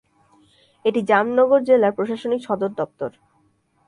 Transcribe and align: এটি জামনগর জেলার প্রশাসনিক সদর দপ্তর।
এটি 0.85 0.99
জামনগর 1.01 1.59
জেলার 1.63 1.95
প্রশাসনিক 1.97 2.41
সদর 2.47 2.71
দপ্তর। 2.77 3.11